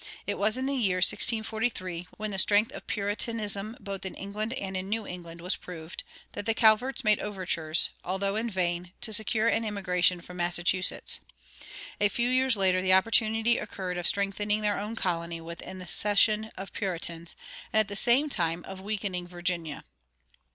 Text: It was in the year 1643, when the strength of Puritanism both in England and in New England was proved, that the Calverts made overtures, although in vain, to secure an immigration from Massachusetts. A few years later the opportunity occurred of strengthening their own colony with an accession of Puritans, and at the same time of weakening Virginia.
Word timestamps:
It 0.25 0.39
was 0.39 0.57
in 0.57 0.65
the 0.65 0.73
year 0.73 0.95
1643, 0.97 2.07
when 2.17 2.31
the 2.31 2.39
strength 2.39 2.71
of 2.71 2.87
Puritanism 2.87 3.77
both 3.79 4.03
in 4.03 4.15
England 4.15 4.51
and 4.53 4.75
in 4.75 4.89
New 4.89 5.05
England 5.05 5.41
was 5.41 5.55
proved, 5.55 6.03
that 6.31 6.47
the 6.47 6.55
Calverts 6.55 7.03
made 7.03 7.19
overtures, 7.19 7.91
although 8.03 8.35
in 8.35 8.49
vain, 8.49 8.93
to 9.01 9.13
secure 9.13 9.47
an 9.47 9.63
immigration 9.63 10.19
from 10.19 10.37
Massachusetts. 10.37 11.19
A 11.99 12.09
few 12.09 12.29
years 12.31 12.57
later 12.57 12.81
the 12.81 12.93
opportunity 12.93 13.59
occurred 13.59 13.99
of 13.99 14.07
strengthening 14.07 14.61
their 14.61 14.79
own 14.79 14.95
colony 14.95 15.39
with 15.39 15.61
an 15.61 15.83
accession 15.83 16.45
of 16.57 16.73
Puritans, 16.73 17.35
and 17.71 17.79
at 17.81 17.87
the 17.87 17.95
same 17.95 18.27
time 18.27 18.65
of 18.65 18.81
weakening 18.81 19.27
Virginia. 19.27 19.83